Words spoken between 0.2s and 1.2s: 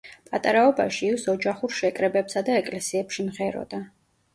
პატარაობაში